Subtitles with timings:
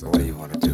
[0.00, 0.60] So what do you wanna do?
[0.60, 0.69] Do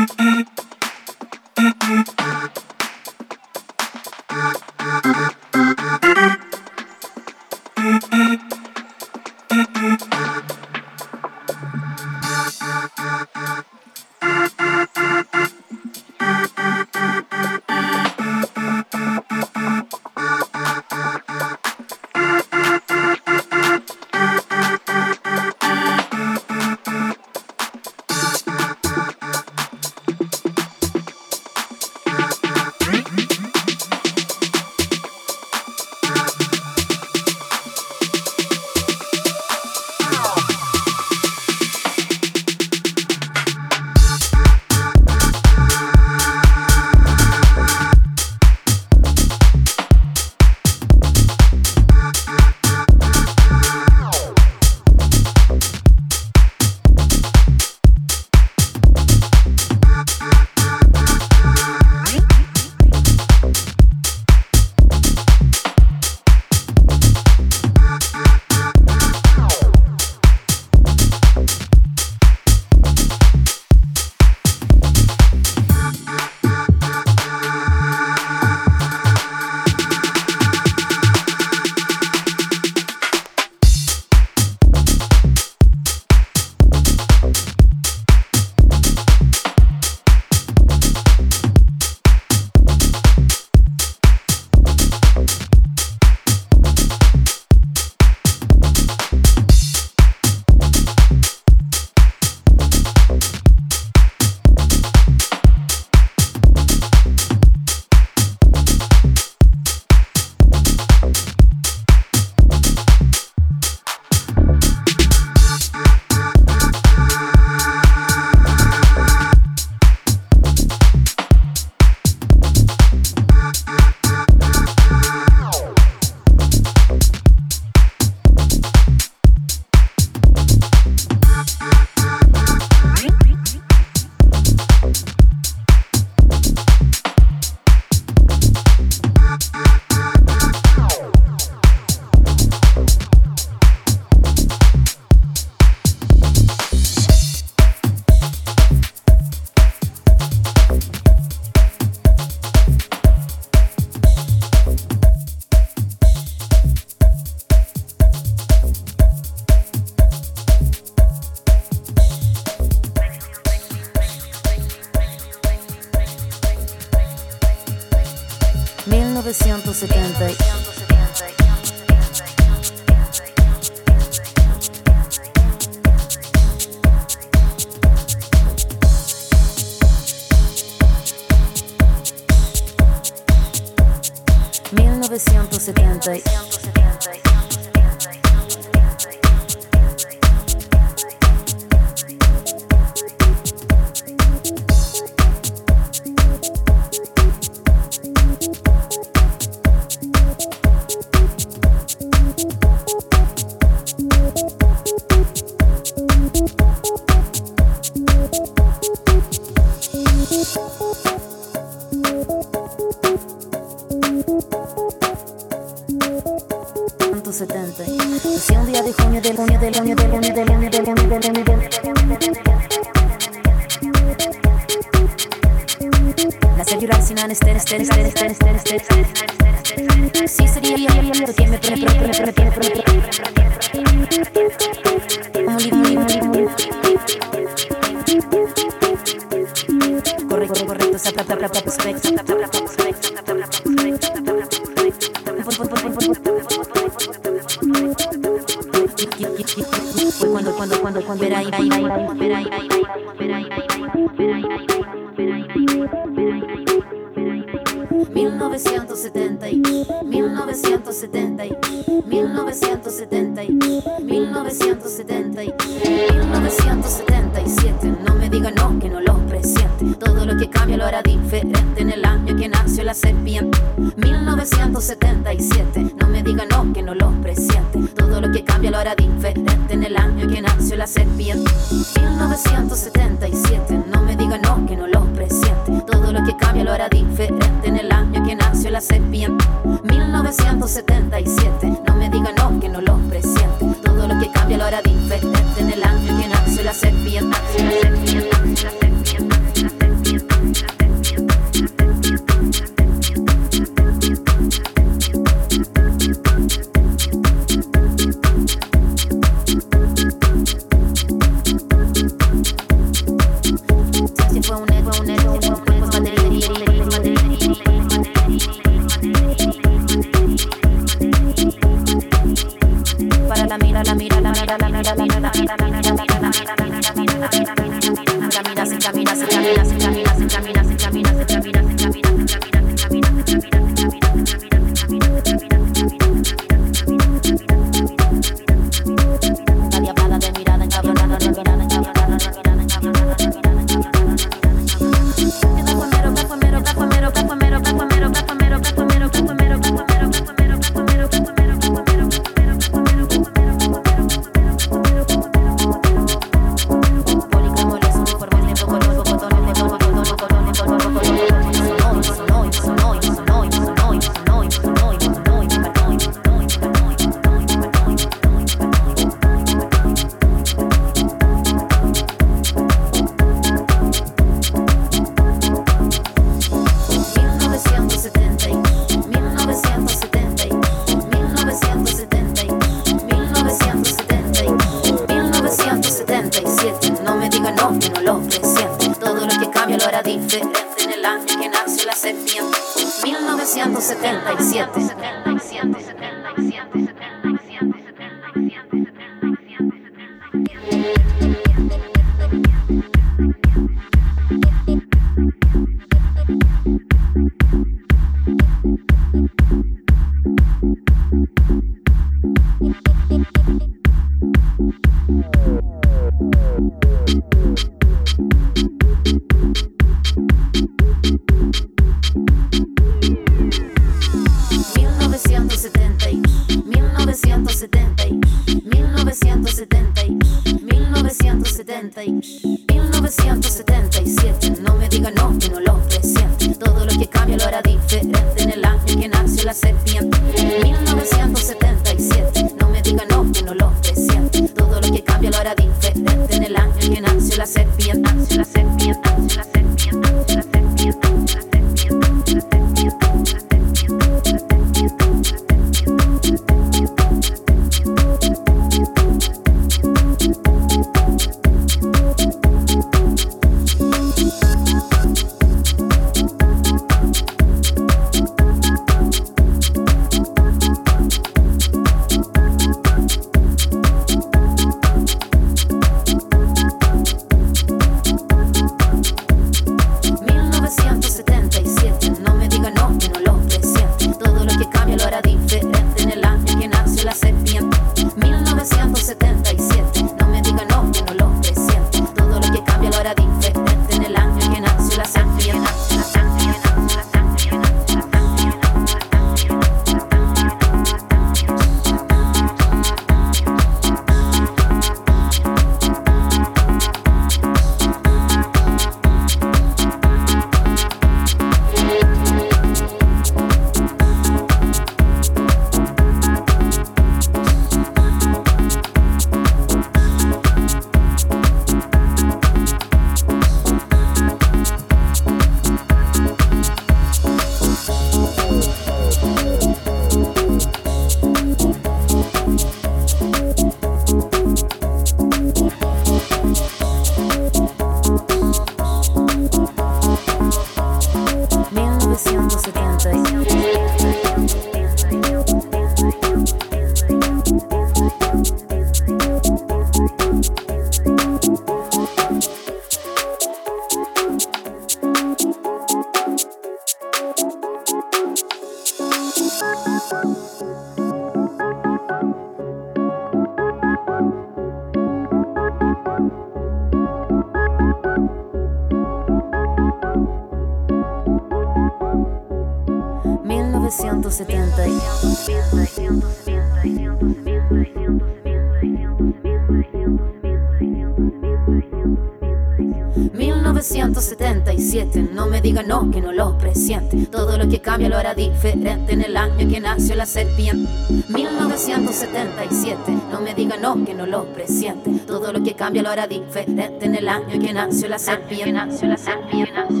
[588.31, 590.89] hará diferente en el año que nació la serpiente.
[591.29, 592.97] 1977,
[593.29, 595.11] no me diga no, que no lo presiente.
[595.27, 598.63] Todo lo que cambia lo hará diferente en el año que nació la serpiente.
[598.63, 600.00] Serpiente, nació la serpiente,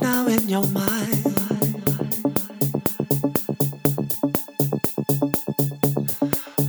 [0.00, 1.26] now in your mind.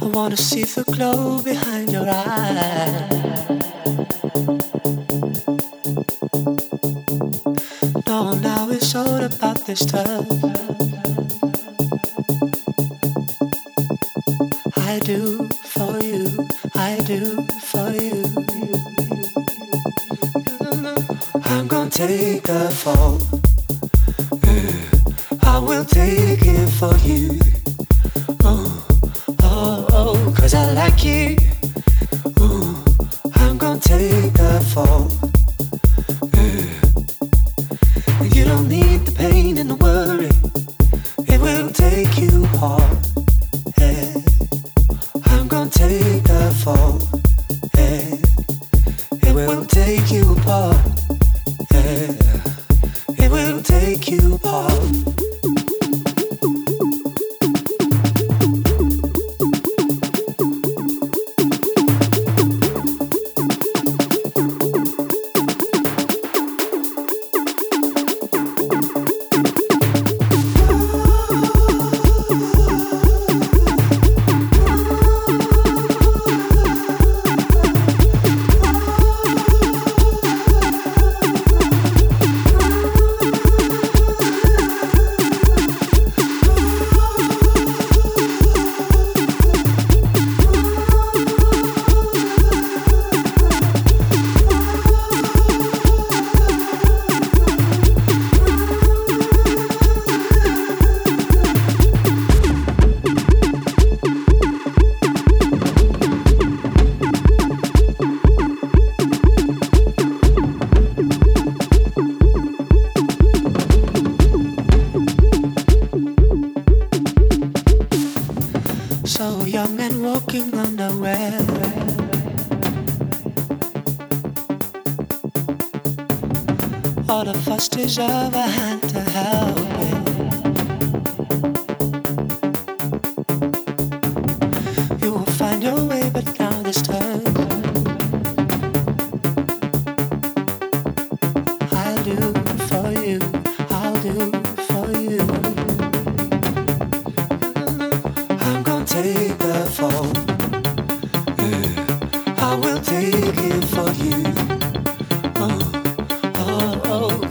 [0.01, 1.45] I wanna see the globe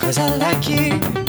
[0.03, 1.22] Cause I like you.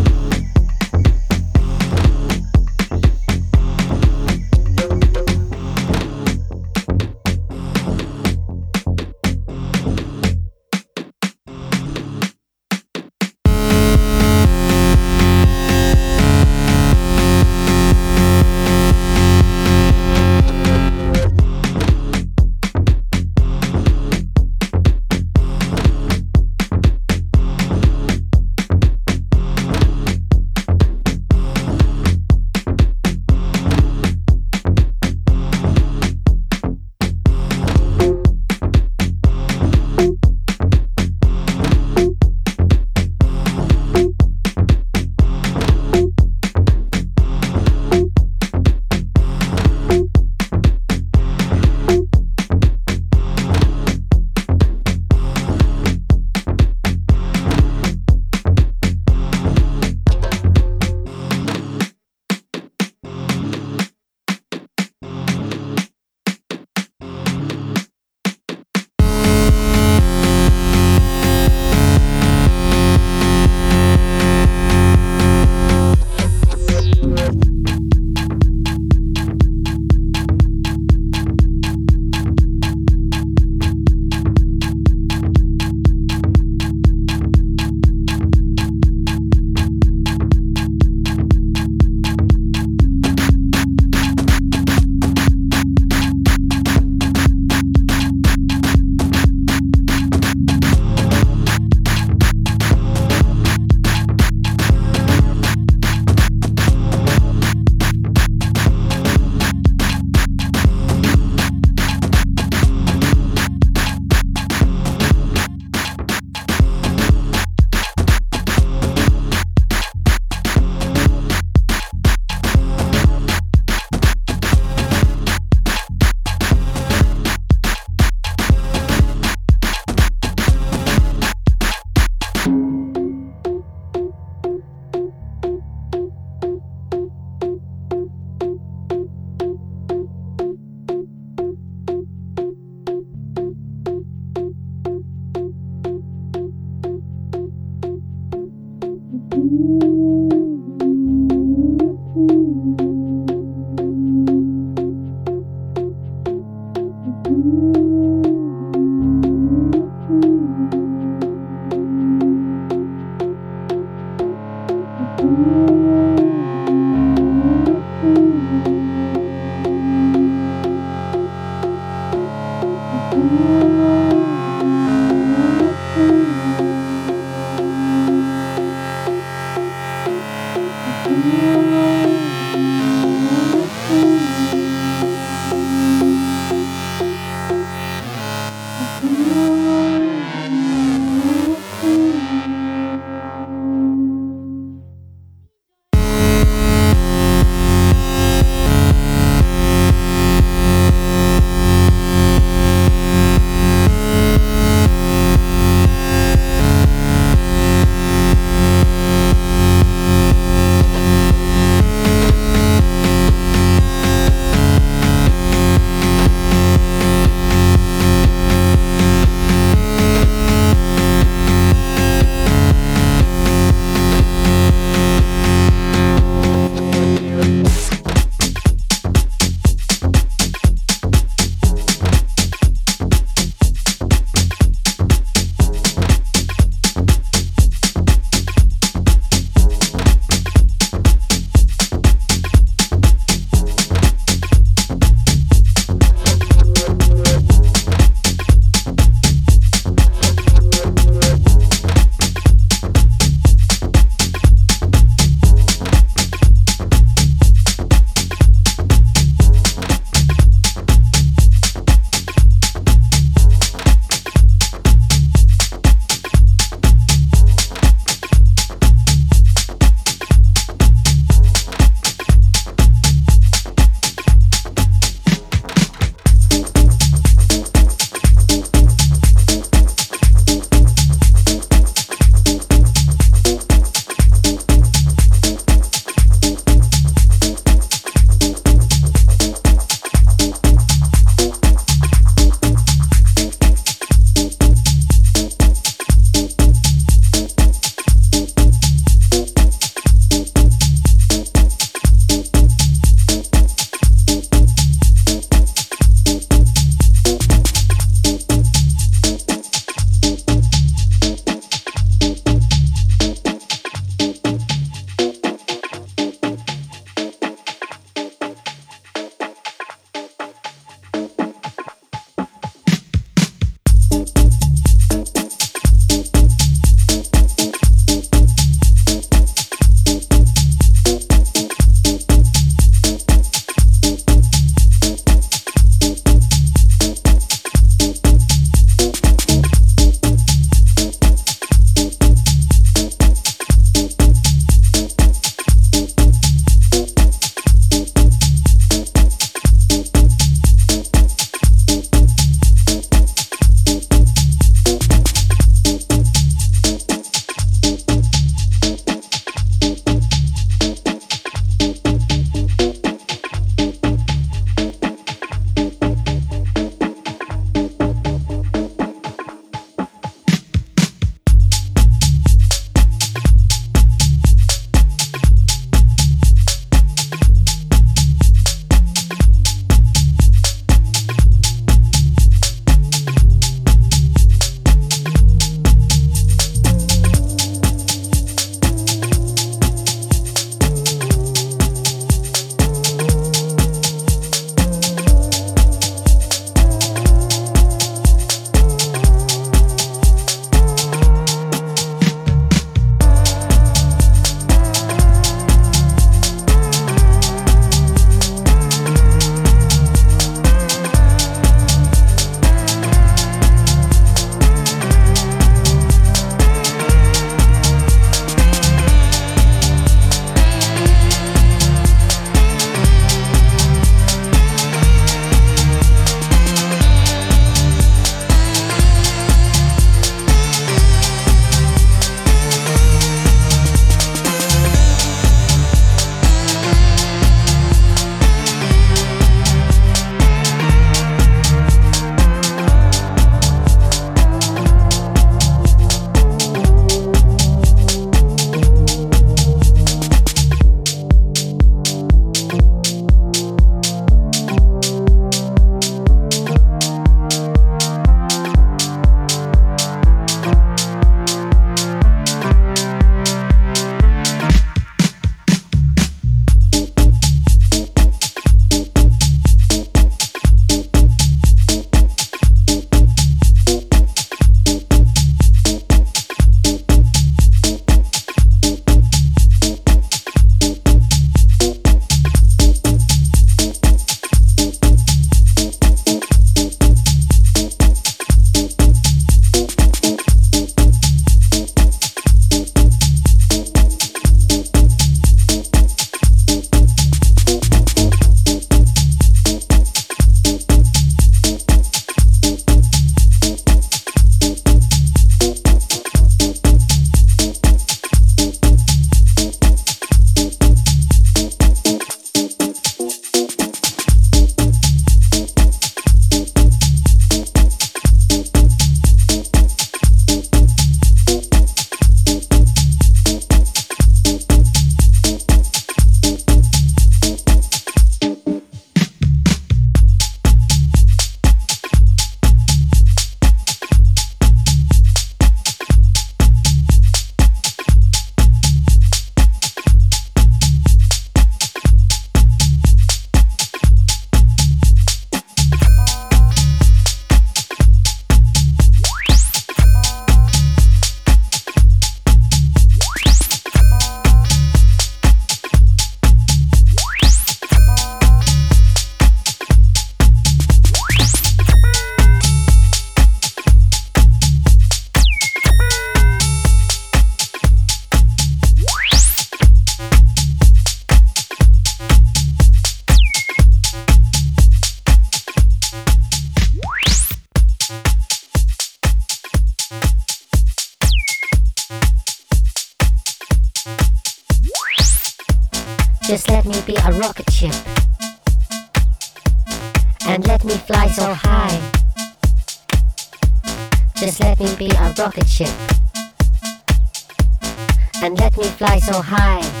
[598.41, 600.00] And let me fly so high.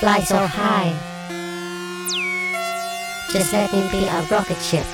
[0.00, 0.96] Fly so high.
[3.30, 4.86] Just let me be a rocket ship.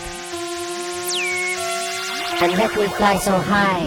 [2.42, 3.86] And let me fly so high.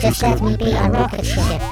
[0.00, 1.62] Just let me be a rocket ship.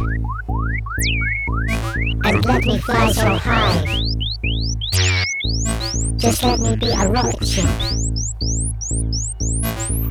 [2.25, 3.85] And let me fly so high.
[6.19, 7.69] Just let me be a rocket ship.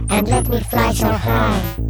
[0.09, 1.80] And let me fly so high.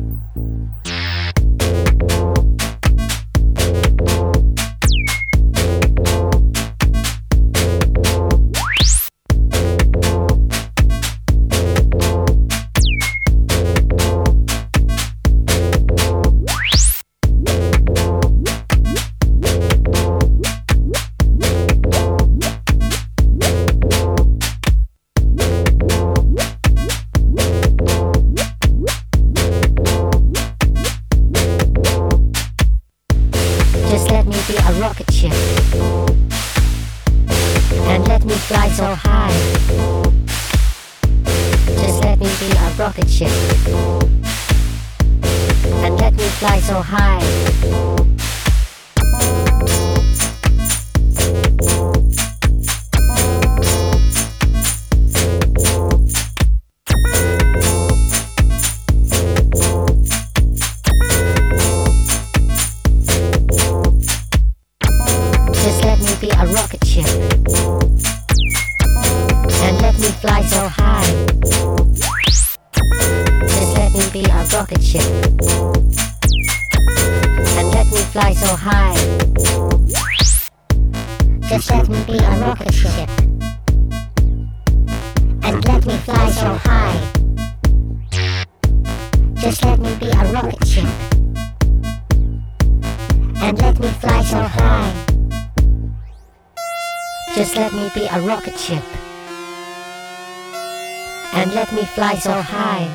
[102.02, 102.90] Fly so high.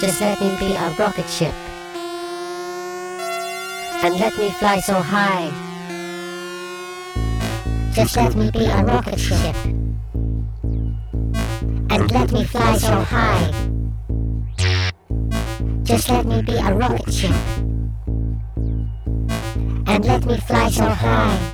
[0.00, 1.54] Just let me be a rocket ship.
[4.02, 5.52] And let me fly so high.
[7.92, 9.54] Just let me be a rocket ship.
[11.90, 13.52] And let me fly so high.
[15.84, 17.36] Just let me be a rocket ship.
[19.86, 21.53] And let me fly so high.